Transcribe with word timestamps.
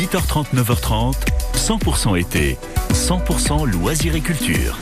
8h30, 0.00 0.54
9h30, 0.54 1.14
100% 1.54 2.18
été, 2.18 2.56
100% 2.94 3.66
loisirs 3.66 4.14
et 4.14 4.22
culture. 4.22 4.78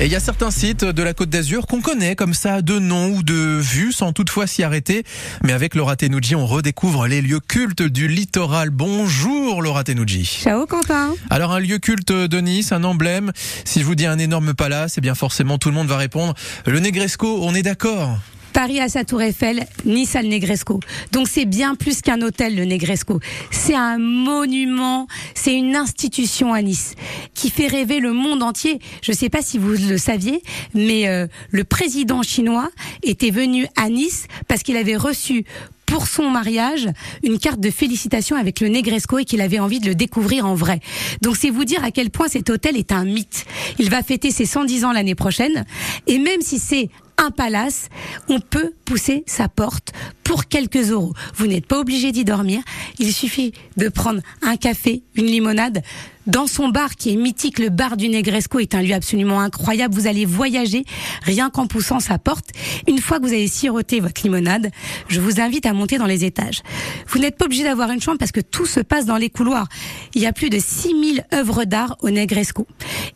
Et 0.00 0.06
il 0.06 0.12
y 0.12 0.16
a 0.16 0.20
certains 0.20 0.50
sites 0.50 0.84
de 0.84 1.02
la 1.04 1.14
Côte 1.14 1.30
d'Azur 1.30 1.68
qu'on 1.68 1.80
connaît 1.80 2.16
comme 2.16 2.34
ça 2.34 2.62
de 2.62 2.80
nom 2.80 3.10
ou 3.10 3.22
de 3.22 3.60
vue 3.60 3.92
sans 3.92 4.12
toutefois 4.12 4.48
s'y 4.48 4.64
arrêter. 4.64 5.04
Mais 5.44 5.52
avec 5.52 5.76
Laura 5.76 5.94
Tenouji, 5.94 6.34
on 6.34 6.46
redécouvre 6.46 7.06
les 7.06 7.22
lieux 7.22 7.38
cultes 7.38 7.84
du 7.84 8.08
littoral. 8.08 8.70
Bonjour 8.70 9.62
Laura 9.62 9.84
Tenouji. 9.84 10.24
Ciao 10.24 10.66
Quentin. 10.66 11.14
Alors 11.30 11.52
un 11.52 11.60
lieu 11.60 11.78
culte 11.78 12.10
de 12.10 12.40
Nice, 12.40 12.72
un 12.72 12.82
emblème. 12.82 13.30
Si 13.64 13.78
je 13.78 13.84
vous 13.84 13.94
dis 13.94 14.06
un 14.06 14.18
énorme 14.18 14.52
palace, 14.52 14.98
eh 14.98 15.00
bien 15.00 15.14
forcément 15.14 15.58
tout 15.58 15.68
le 15.68 15.76
monde 15.76 15.86
va 15.86 15.96
répondre 15.96 16.34
le 16.66 16.80
Negresco. 16.80 17.38
On 17.42 17.54
est 17.54 17.62
d'accord 17.62 18.18
Paris 18.56 18.80
à 18.80 18.88
sa 18.88 19.04
tour 19.04 19.20
Eiffel, 19.20 19.66
Nice 19.84 20.16
à 20.16 20.22
le 20.22 20.28
Negresco. 20.28 20.80
Donc 21.12 21.28
c'est 21.28 21.44
bien 21.44 21.74
plus 21.74 22.00
qu'un 22.00 22.22
hôtel 22.22 22.56
le 22.56 22.64
Negresco. 22.64 23.20
C'est 23.50 23.74
un 23.74 23.98
monument, 23.98 25.08
c'est 25.34 25.52
une 25.52 25.76
institution 25.76 26.54
à 26.54 26.62
Nice 26.62 26.94
qui 27.34 27.50
fait 27.50 27.66
rêver 27.66 28.00
le 28.00 28.14
monde 28.14 28.42
entier. 28.42 28.78
Je 29.02 29.12
ne 29.12 29.16
sais 29.16 29.28
pas 29.28 29.42
si 29.42 29.58
vous 29.58 29.72
le 29.72 29.98
saviez, 29.98 30.40
mais 30.72 31.06
euh, 31.06 31.26
le 31.50 31.64
président 31.64 32.22
chinois 32.22 32.70
était 33.02 33.28
venu 33.28 33.66
à 33.76 33.90
Nice 33.90 34.26
parce 34.48 34.62
qu'il 34.62 34.78
avait 34.78 34.96
reçu 34.96 35.44
pour 35.84 36.06
son 36.08 36.30
mariage 36.30 36.88
une 37.22 37.38
carte 37.38 37.60
de 37.60 37.70
félicitations 37.70 38.36
avec 38.36 38.60
le 38.60 38.68
Negresco 38.68 39.18
et 39.18 39.26
qu'il 39.26 39.42
avait 39.42 39.60
envie 39.60 39.80
de 39.80 39.86
le 39.86 39.94
découvrir 39.94 40.46
en 40.46 40.54
vrai. 40.54 40.80
Donc 41.20 41.36
c'est 41.36 41.50
vous 41.50 41.66
dire 41.66 41.84
à 41.84 41.90
quel 41.90 42.08
point 42.08 42.28
cet 42.28 42.48
hôtel 42.48 42.78
est 42.78 42.90
un 42.90 43.04
mythe. 43.04 43.44
Il 43.78 43.90
va 43.90 44.02
fêter 44.02 44.30
ses 44.30 44.46
110 44.46 44.86
ans 44.86 44.92
l'année 44.92 45.14
prochaine 45.14 45.66
et 46.06 46.18
même 46.18 46.40
si 46.40 46.58
c'est 46.58 46.88
un 47.18 47.30
palace, 47.30 47.88
on 48.28 48.40
peut 48.40 48.72
pousser 48.86 49.24
sa 49.26 49.48
porte 49.48 49.92
pour 50.24 50.46
quelques 50.46 50.90
euros. 50.90 51.12
Vous 51.34 51.46
n'êtes 51.46 51.66
pas 51.66 51.78
obligé 51.78 52.12
d'y 52.12 52.24
dormir. 52.24 52.62
Il 52.98 53.12
suffit 53.12 53.52
de 53.76 53.88
prendre 53.88 54.22
un 54.42 54.56
café, 54.56 55.02
une 55.14 55.26
limonade. 55.26 55.82
Dans 56.26 56.48
son 56.48 56.70
bar 56.70 56.96
qui 56.96 57.12
est 57.12 57.16
mythique, 57.16 57.60
le 57.60 57.68
bar 57.68 57.96
du 57.96 58.08
Negresco 58.08 58.58
est 58.58 58.74
un 58.74 58.82
lieu 58.82 58.94
absolument 58.94 59.40
incroyable. 59.40 59.94
Vous 59.94 60.08
allez 60.08 60.24
voyager 60.24 60.84
rien 61.22 61.50
qu'en 61.50 61.68
poussant 61.68 62.00
sa 62.00 62.18
porte. 62.18 62.46
Une 62.88 62.98
fois 62.98 63.18
que 63.18 63.22
vous 63.22 63.32
avez 63.32 63.46
siroté 63.46 64.00
votre 64.00 64.20
limonade, 64.24 64.72
je 65.06 65.20
vous 65.20 65.40
invite 65.40 65.66
à 65.66 65.72
monter 65.72 65.98
dans 65.98 66.06
les 66.06 66.24
étages. 66.24 66.62
Vous 67.06 67.20
n'êtes 67.20 67.36
pas 67.36 67.44
obligé 67.44 67.62
d'avoir 67.62 67.92
une 67.92 68.00
chambre 68.00 68.18
parce 68.18 68.32
que 68.32 68.40
tout 68.40 68.66
se 68.66 68.80
passe 68.80 69.06
dans 69.06 69.18
les 69.18 69.30
couloirs. 69.30 69.68
Il 70.14 70.22
y 70.22 70.26
a 70.26 70.32
plus 70.32 70.50
de 70.50 70.58
6000 70.58 71.24
œuvres 71.32 71.62
d'art 71.62 71.96
au 72.00 72.10
Negresco. 72.10 72.66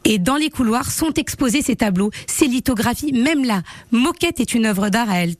Et 0.04 0.20
dans 0.20 0.36
les 0.36 0.50
couloirs 0.50 0.92
sont 0.92 1.12
exposés 1.14 1.62
ces 1.62 1.74
tableaux, 1.74 2.12
ces 2.28 2.46
lithographies. 2.46 3.12
Même 3.12 3.44
la 3.44 3.62
moquette 3.90 4.38
est 4.38 4.54
une 4.54 4.66
œuvre 4.66 4.88
d'art 4.88 5.10
à 5.10 5.16
elle 5.16 5.34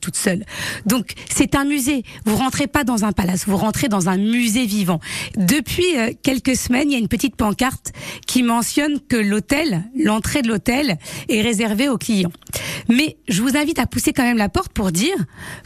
Donc 0.87 1.13
c'est 1.29 1.55
un 1.55 1.65
musée. 1.65 2.05
Vous 2.25 2.37
rentrez 2.37 2.67
pas 2.67 2.85
dans 2.85 3.05
un 3.05 3.13
palace, 3.13 3.47
vous 3.47 3.57
rentrez 3.57 3.89
dans 3.89 4.09
un 4.09 4.17
musée 4.17 4.67
vivant. 4.67 5.01
Depuis 5.37 5.97
euh, 5.97 6.13
quelques 6.23 6.57
semaines, 6.57 6.91
il 6.91 6.93
y 6.93 6.97
a 6.97 6.99
une 6.99 7.09
petite 7.09 7.37
pancarte 7.37 7.93
qui 8.27 8.43
mentionne 8.43 9.01
que 9.01 9.17
l'hôtel, 9.17 9.85
l'entrée 9.97 10.43
de 10.43 10.49
l'hôtel 10.49 10.99
est 11.29 11.41
réservée 11.41 11.89
aux 11.89 11.99
clients. 11.99 12.33
Mais 12.89 13.17
je 13.29 13.43
vous 13.43 13.57
invite 13.57 13.79
à 13.79 13.87
pousser 13.87 14.13
quand 14.13 14.23
même 14.23 14.39
la 14.39 14.49
porte 14.49 14.73
pour 14.73 14.93
dire 14.93 15.17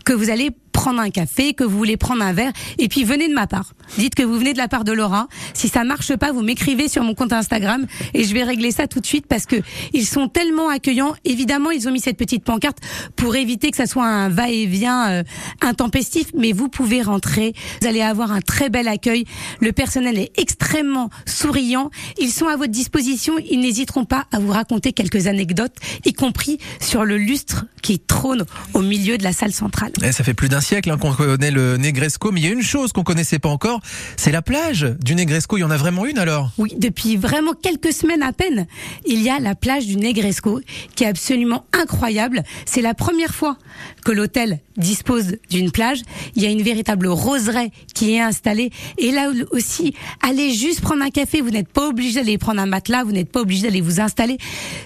que 0.05 0.13
vous 0.13 0.31
allez 0.31 0.51
prendre 0.85 1.01
un 1.01 1.09
café, 1.09 1.55
que 1.55 1.65
vous 1.65 1.79
voulez 1.79 1.97
prendre 1.97 2.23
un 2.23 2.35
verre, 2.35 2.53
et 2.77 2.89
puis 2.89 3.05
venez 3.05 3.27
de 3.27 3.33
ma 3.33 3.47
part. 3.47 3.73
Dites 3.97 4.15
que 4.15 4.23
vous 4.23 4.37
venez 4.37 4.53
de 4.53 4.59
la 4.59 4.69
part 4.69 4.85
de 4.85 4.93
Laura. 4.93 5.29
Si 5.55 5.69
ça 5.69 5.83
marche 5.83 6.15
pas, 6.15 6.31
vous 6.31 6.43
m'écrivez 6.43 6.89
sur 6.89 7.03
mon 7.03 7.15
compte 7.15 7.33
Instagram 7.33 7.87
et 8.13 8.25
je 8.25 8.35
vais 8.35 8.43
régler 8.43 8.71
ça 8.71 8.87
tout 8.87 9.01
de 9.01 9.07
suite 9.07 9.27
parce 9.27 9.47
que 9.47 9.57
ils 9.95 10.05
sont 10.05 10.29
tellement 10.29 10.69
accueillants. 10.69 11.15
Évidemment, 11.25 11.71
ils 11.71 11.89
ont 11.89 11.91
mis 11.91 12.01
cette 12.01 12.19
petite 12.19 12.45
pancarte 12.45 12.77
pour 13.17 13.35
éviter 13.35 13.71
que 13.71 13.79
ça 13.79 13.87
soit 13.87 14.05
un 14.05 14.29
va-et-vient 14.29 15.09
euh, 15.09 15.23
intempestif, 15.63 16.27
mais 16.37 16.53
vous 16.53 16.69
pouvez 16.69 17.01
rentrer. 17.01 17.55
Vous 17.81 17.89
allez 17.89 18.03
avoir 18.03 18.31
un 18.31 18.43
très 18.43 18.69
bel 18.69 18.87
accueil. 18.87 19.25
Le 19.61 19.73
personnel 19.73 20.19
est 20.19 20.39
extrêmement 20.39 21.09
souriant. 21.25 21.91
Ils 22.19 22.31
sont 22.31 22.47
à 22.47 22.57
votre 22.57 22.73
disposition. 22.73 23.35
Ils 23.51 23.61
n'hésiteront 23.61 24.05
pas 24.05 24.27
à 24.33 24.39
vous 24.39 24.53
raconter 24.53 24.93
quelques 24.93 25.29
anecdotes, 25.29 25.77
y 26.05 26.13
compris 26.13 26.59
sur 26.79 27.07
le 27.07 27.17
lustre 27.17 27.65
qui 27.81 28.01
trône 28.01 28.45
au 28.75 28.81
milieu 28.81 29.17
de 29.17 29.23
la 29.23 29.33
salle 29.33 29.53
centrale. 29.53 29.93
Et 30.03 30.13
ça 30.13 30.25
fait 30.25 30.35
plus 30.35 30.51
d'un 30.51 30.61
hein, 30.75 30.99
qu'on 30.99 31.13
connaît 31.13 31.51
le 31.51 31.77
Negresco, 31.77 32.33
mais 32.33 32.41
il 32.41 32.47
y 32.47 32.49
a 32.49 32.53
une 32.53 32.63
chose 32.63 32.93
qu'on 32.93 33.05
connaissait 33.05 33.39
pas 33.39 33.49
encore, 33.49 33.81
c'est 34.17 34.33
la 34.33 34.43
plage 34.43 34.83
du 35.01 35.15
Negresco. 35.15 35.57
Il 35.57 35.61
y 35.61 35.65
en 35.65 35.71
a 35.71 35.77
vraiment 35.77 36.05
une 36.05 36.19
alors? 36.19 36.51
Oui, 36.59 36.75
depuis 36.77 37.17
vraiment 37.17 37.53
quelques 37.53 37.93
semaines 37.93 38.23
à 38.23 38.33
peine, 38.33 38.67
il 39.07 39.23
y 39.23 39.31
a 39.31 39.39
la 39.39 39.55
plage 39.55 39.87
du 39.87 39.97
Negresco 39.97 40.61
qui 40.97 41.05
est 41.05 41.07
absolument 41.07 41.65
incroyable. 41.73 42.43
C'est 42.67 42.83
la 42.83 42.95
première 42.95 43.35
fois 43.35 43.57
que 44.05 44.11
l'hôtel 44.13 44.61
dispose 44.77 45.37
d'une 45.51 45.71
plage. 45.71 46.03
Il 46.35 46.43
y 46.43 46.47
a 46.47 46.51
une 46.51 46.63
véritable 46.63 47.07
roseraie 47.07 47.71
qui 47.95 48.15
est 48.15 48.21
installée. 48.21 48.71
Et 48.99 49.13
là 49.13 49.31
aussi, 49.53 49.95
allez 50.23 50.53
juste 50.53 50.81
prendre 50.81 51.03
un 51.03 51.11
café. 51.11 51.41
Vous 51.41 51.51
n'êtes 51.51 51.69
pas 51.69 51.89
obligé 51.89 52.21
d'aller 52.21 52.39
prendre 52.39 52.61
un 52.61 52.67
matelas. 52.67 53.05
Vous 53.05 53.13
n'êtes 53.13 53.31
pas 53.31 53.41
obligé 53.41 53.63
d'aller 53.63 53.81
vous 53.81 54.01
installer. 54.01 54.39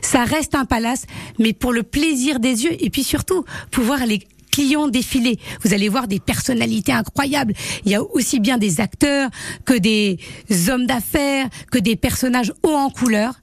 Ça 0.02 0.24
reste 0.24 0.54
un 0.54 0.66
palace, 0.66 1.06
mais 1.38 1.54
pour 1.54 1.72
le 1.72 1.82
plaisir 1.82 2.40
des 2.40 2.64
yeux 2.64 2.76
et 2.84 2.90
puis 2.90 3.04
surtout 3.04 3.44
pouvoir 3.70 4.02
aller 4.02 4.20
clients 4.58 4.88
défiler. 4.88 5.38
Vous 5.62 5.72
allez 5.72 5.88
voir 5.88 6.08
des 6.08 6.18
personnalités 6.18 6.92
incroyables. 6.92 7.54
Il 7.84 7.92
y 7.92 7.94
a 7.94 8.02
aussi 8.02 8.40
bien 8.40 8.58
des 8.58 8.80
acteurs 8.80 9.30
que 9.64 9.78
des 9.78 10.18
hommes 10.68 10.86
d'affaires, 10.86 11.46
que 11.70 11.78
des 11.78 11.94
personnages 11.94 12.52
hauts 12.64 12.74
en 12.74 12.90
couleur. 12.90 13.34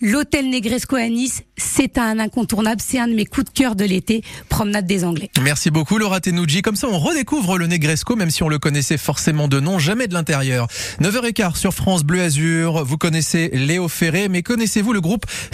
L'hôtel 0.00 0.50
Negresco 0.50 0.96
à 0.96 1.08
Nice, 1.08 1.44
c'est 1.56 1.96
un 1.96 2.18
incontournable, 2.18 2.80
c'est 2.84 2.98
un 2.98 3.08
de 3.08 3.14
mes 3.14 3.24
coups 3.24 3.46
de 3.46 3.50
cœur 3.50 3.74
de 3.74 3.84
l'été, 3.84 4.22
promenade 4.50 4.86
des 4.86 5.02
Anglais. 5.02 5.30
Merci 5.40 5.70
beaucoup 5.70 5.96
Laura 5.96 6.20
Tenouji. 6.20 6.60
Comme 6.60 6.76
ça, 6.76 6.88
on 6.90 6.98
redécouvre 6.98 7.56
le 7.56 7.66
Negresco, 7.66 8.14
même 8.14 8.30
si 8.30 8.42
on 8.42 8.50
le 8.50 8.58
connaissait 8.58 8.98
forcément 8.98 9.48
de 9.48 9.60
nom, 9.60 9.78
jamais 9.78 10.06
de 10.06 10.12
l'intérieur. 10.12 10.66
9h15 11.00 11.56
sur 11.56 11.72
France 11.72 12.04
Bleu 12.04 12.20
Azur. 12.20 12.84
Vous 12.84 12.98
connaissez 12.98 13.48
Léo 13.54 13.88
Ferré, 13.88 14.28
mais 14.28 14.42
connaissez-vous 14.42 14.92
le 14.92 15.00
groupe 15.00 15.24